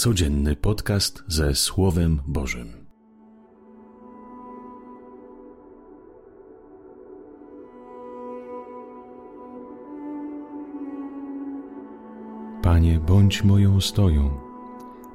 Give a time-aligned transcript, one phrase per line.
[0.00, 2.72] Codzienny podcast ze Słowem Bożym.
[12.62, 14.30] Panie, bądź moją stoją,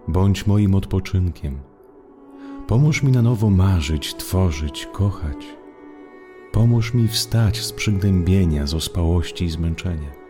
[0.08, 1.60] bądź moim odpoczynkiem.
[2.68, 5.46] Pomóż mi na nowo marzyć, tworzyć, kochać.
[6.52, 10.25] Pomóż mi wstać z przygnębienia, z ospałości i zmęczenia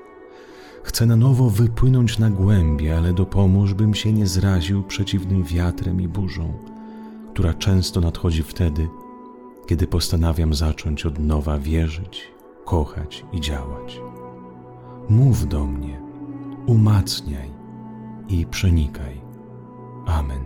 [0.85, 6.07] Chcę na nowo wypłynąć na głębie, ale dopomóż, bym się nie zraził przeciwnym wiatrem i
[6.07, 6.53] burzą,
[7.33, 8.87] która często nadchodzi wtedy,
[9.67, 12.31] kiedy postanawiam zacząć od nowa wierzyć,
[12.65, 13.99] kochać i działać.
[15.09, 16.01] Mów do mnie,
[16.65, 17.51] umacniaj
[18.29, 19.21] i przenikaj.
[20.05, 20.43] Amen.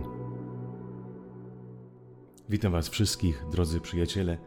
[2.48, 4.38] Witam Was wszystkich, drodzy przyjaciele.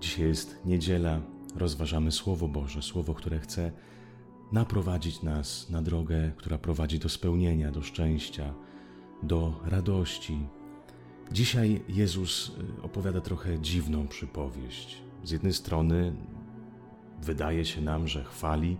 [0.00, 1.20] Dzisiaj jest niedziela,
[1.56, 3.72] rozważamy Słowo Boże, Słowo, które chce
[4.52, 8.54] naprowadzić nas na drogę, która prowadzi do spełnienia, do szczęścia,
[9.22, 10.38] do radości.
[11.32, 15.02] Dzisiaj Jezus y, opowiada trochę dziwną przypowieść.
[15.24, 16.16] Z jednej strony
[17.22, 18.76] wydaje się nam, że chwali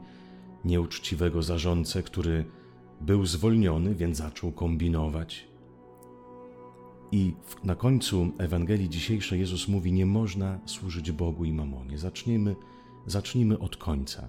[0.64, 2.44] nieuczciwego zarządcę, który
[3.00, 5.46] był zwolniony, więc zaczął kombinować.
[7.12, 7.34] I
[7.64, 11.98] na końcu Ewangelii dzisiejszej Jezus mówi: Nie można służyć Bogu i mamonie.
[11.98, 12.56] Zacznijmy,
[13.06, 14.28] zacznijmy od końca.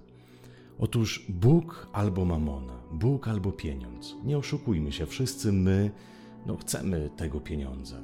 [0.79, 4.15] Otóż Bóg albo mamona, Bóg albo pieniądz.
[4.23, 5.91] Nie oszukujmy się, wszyscy my
[6.45, 7.99] no, chcemy tego pieniądza.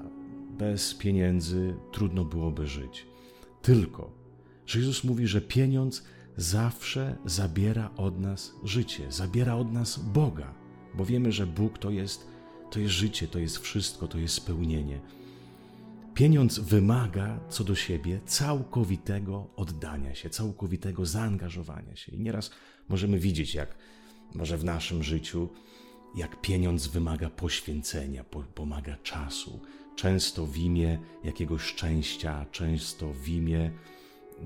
[0.58, 3.08] Bez pieniędzy trudno byłoby żyć.
[3.62, 4.12] Tylko,
[4.66, 6.04] że Jezus mówi, że pieniądz
[6.38, 10.54] zawsze zabiera od nas życie, zabiera od nas Boga,
[10.94, 12.28] bo wiemy, że Bóg to jest,
[12.72, 15.02] to jest życie, to jest wszystko, to jest spełnienie.
[16.14, 22.12] Pieniądz wymaga co do siebie całkowitego oddania się, całkowitego zaangażowania się.
[22.12, 22.52] I nieraz
[22.90, 23.76] możemy widzieć, jak
[24.36, 25.50] może w naszym życiu,
[26.16, 28.24] jak pieniądz wymaga poświęcenia,
[28.56, 29.60] pomaga czasu,
[29.96, 33.72] często w imię jakiegoś szczęścia, często w imię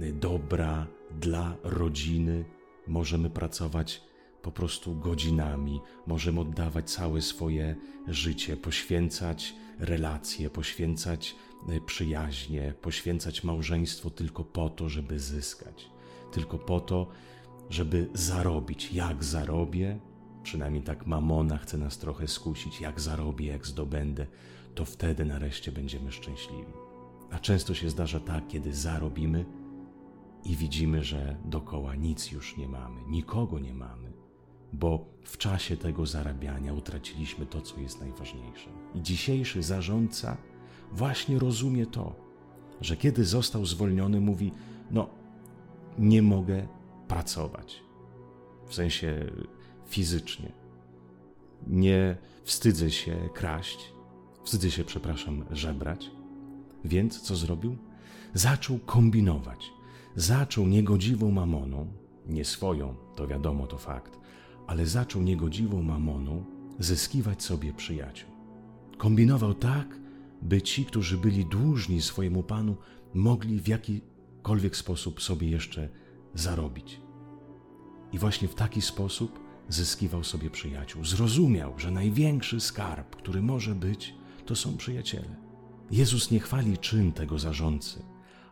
[0.02, 0.88] y, dobra
[1.20, 2.46] dla rodziny.
[2.88, 4.02] Możemy pracować
[4.46, 7.76] po prostu godzinami, możemy oddawać całe swoje
[8.08, 11.36] życie, poświęcać relacje, poświęcać
[11.70, 15.90] y, przyjaźnie, poświęcać małżeństwo tylko po to, żeby zyskać,
[16.32, 17.08] tylko po to,
[17.70, 18.94] żeby zarobić.
[18.94, 20.00] Jak zarobię,
[20.44, 24.28] przynajmniej tak mamona chce nas trochę skusić, jak zarobię, jak zdobędę,
[24.76, 26.74] to wtedy nareszcie będziemy szczęśliwi.
[27.32, 29.46] A często się zdarza tak, kiedy zarobimy
[30.44, 34.15] i widzimy, że dokoła nic już nie mamy, nikogo nie mamy,
[34.80, 38.69] bo w czasie tego zarabiania utraciliśmy to, co jest najważniejsze.
[38.96, 40.38] I dzisiejszy zarządca
[40.91, 42.16] właśnie rozumie to,
[42.81, 44.52] że kiedy został zwolniony, mówi:
[44.91, 45.09] No,
[46.00, 46.68] nie mogę
[47.08, 47.84] pracować,
[48.68, 49.31] w sensie
[49.88, 50.52] fizycznie.
[51.68, 53.94] Nie wstydzę się kraść,
[54.44, 56.12] wstydzę się, przepraszam, żebrać.
[56.85, 57.78] Więc co zrobił?
[58.34, 59.72] Zaczął kombinować.
[60.16, 61.88] Zaczął niegodziwą mamoną,
[62.28, 64.19] nie swoją, to wiadomo, to fakt,
[64.68, 66.46] ale zaczął niegodziwą mamoną
[66.80, 68.30] zyskiwać sobie przyjaciół.
[68.98, 70.00] Kombinował tak,
[70.42, 72.78] by ci, którzy byli dłużni swojemu panu,
[73.14, 75.90] mogli w jakikolwiek sposób sobie jeszcze
[76.34, 77.02] zarobić.
[78.12, 79.40] I właśnie w taki sposób
[79.70, 81.06] zyskiwał sobie przyjaciół.
[81.06, 84.14] Zrozumiał, że największy skarb, który może być,
[84.46, 85.36] to są przyjaciele.
[85.92, 88.03] Jezus nie chwali czyn tego zarządcy,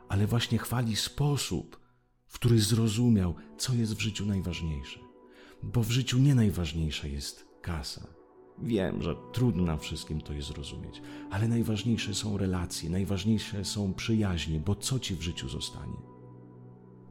[0.09, 1.79] ale właśnie chwali sposób,
[2.27, 5.02] w który zrozumiał, co jest w życiu najważniejsze.
[5.63, 8.07] Bo w życiu nie najważniejsza jest kasa.
[8.61, 11.01] Wiem, że trudno nam wszystkim to jest zrozumieć,
[11.31, 15.97] ale najważniejsze są relacje, najważniejsze są przyjaźnie, bo co ci w życiu zostanie?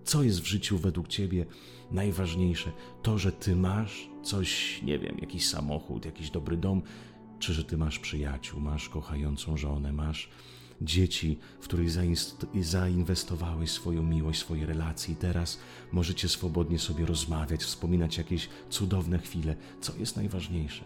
[0.05, 1.47] Co jest w życiu według Ciebie
[1.91, 2.73] najważniejsze?
[3.03, 6.83] To, że Ty masz coś, nie wiem, jakiś samochód, jakiś dobry dom,
[7.39, 10.31] czy że Ty masz przyjaciół, masz kochającą żonę, masz
[10.85, 11.91] dzieci, w których
[12.61, 15.59] zainwestowałeś swoją miłość, swoje relacje i teraz
[15.93, 19.57] możecie swobodnie sobie rozmawiać, wspominać jakieś cudowne chwile.
[19.81, 20.85] Co jest najważniejsze?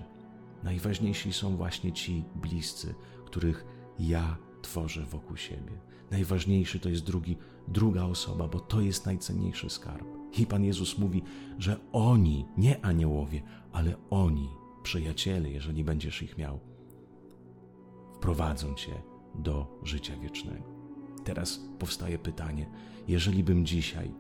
[0.63, 2.95] Najważniejsi są właśnie ci bliscy,
[3.27, 3.65] których
[3.99, 5.73] ja tworzę wokół siebie.
[6.11, 7.37] Najważniejszy to jest drugi,
[7.69, 10.07] druga osoba, bo to jest najcenniejszy skarb.
[10.39, 11.23] I Pan Jezus mówi,
[11.59, 13.43] że oni, nie aniołowie,
[13.73, 14.49] ale oni,
[14.83, 16.61] przyjaciele, jeżeli będziesz ich miał,
[18.15, 20.77] wprowadzą cię do życia wiecznego.
[21.25, 22.71] Teraz powstaje pytanie:
[23.09, 24.11] jeżeli bym dzisiaj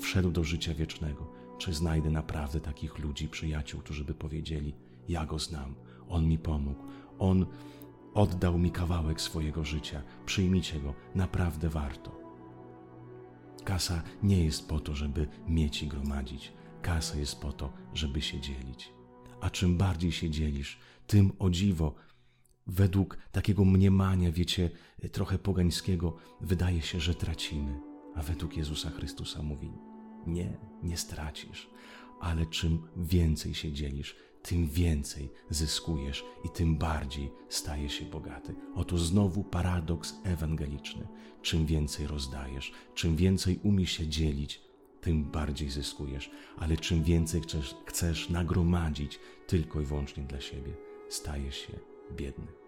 [0.00, 4.74] wszedł do życia wiecznego, czy znajdę naprawdę takich ludzi, przyjaciół, którzy by powiedzieli:
[5.08, 5.74] Ja go znam,
[6.08, 6.82] on mi pomógł,
[7.18, 7.46] on
[8.14, 10.02] Oddał mi kawałek swojego życia.
[10.26, 12.20] Przyjmijcie go, naprawdę warto.
[13.64, 16.52] Kasa nie jest po to, żeby mieć i gromadzić.
[16.82, 18.92] Kasa jest po to, żeby się dzielić.
[19.40, 21.94] A czym bardziej się dzielisz, tym o dziwo
[22.70, 24.70] według takiego mniemania, wiecie,
[25.12, 27.80] trochę pogańskiego, wydaje się, że tracimy.
[28.14, 29.72] A według Jezusa Chrystusa mówi:
[30.26, 31.70] Nie, nie stracisz,
[32.20, 38.54] ale czym więcej się dzielisz, tym więcej zyskujesz i tym bardziej stajesz się bogaty.
[38.74, 41.08] Oto znowu paradoks ewangeliczny.
[41.42, 44.60] Czym więcej rozdajesz, czym więcej umiesz się dzielić,
[45.00, 50.72] tym bardziej zyskujesz, ale czym więcej chcesz, chcesz nagromadzić tylko i wyłącznie dla siebie,
[51.08, 51.78] stajesz się
[52.16, 52.59] biedny.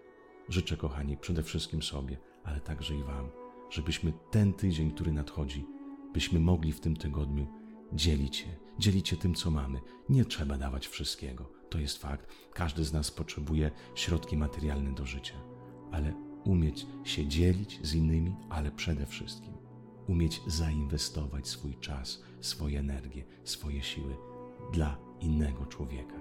[0.49, 3.29] Życzę, kochani, przede wszystkim sobie, ale także i Wam,
[3.69, 5.65] żebyśmy ten tydzień, który nadchodzi,
[6.13, 7.47] byśmy mogli w tym tygodniu
[7.93, 9.79] dzielić się, dzielić się tym, co mamy.
[10.09, 12.27] Nie trzeba dawać wszystkiego, to jest fakt.
[12.53, 15.35] Każdy z nas potrzebuje środki materialne do życia,
[15.91, 16.13] ale
[16.43, 19.53] umieć się dzielić z innymi, ale przede wszystkim
[20.07, 24.15] umieć zainwestować swój czas, swoją energię, swoje siły
[24.73, 26.15] dla innego człowieka.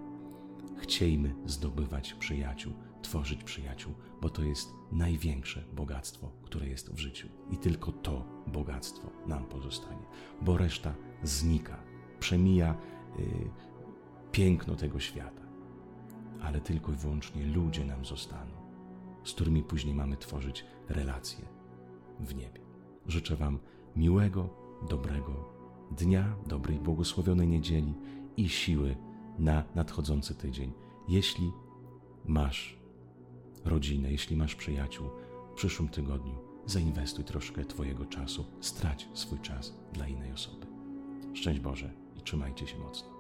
[0.79, 7.29] Chciejmy zdobywać przyjaciół, tworzyć przyjaciół, bo to jest największe bogactwo, które jest w życiu.
[7.51, 10.07] I tylko to bogactwo nam pozostanie,
[10.43, 11.77] bo reszta znika,
[12.21, 12.77] przemija
[13.19, 13.25] yy,
[14.33, 15.43] piękno tego świata.
[16.43, 18.53] Ale tylko i wyłącznie ludzie nam zostaną,
[19.25, 21.45] z którymi później mamy tworzyć relacje
[22.21, 22.61] w niebie.
[23.07, 23.59] Życzę Wam
[23.97, 24.49] miłego,
[24.89, 25.53] dobrego
[25.91, 27.95] dnia, dobrej, błogosławionej niedzieli
[28.37, 28.97] i siły
[29.39, 30.73] na nadchodzący tydzień.
[31.09, 31.53] Jeśli
[32.25, 32.82] masz
[33.65, 35.09] rodzinę, jeśli masz przyjaciół,
[35.53, 36.35] w przyszłym tygodniu
[36.67, 40.67] zainwestuj troszkę Twojego czasu, strać swój czas dla innej osoby.
[41.35, 43.12] Szczęść Boże i trzymajcie się mocno.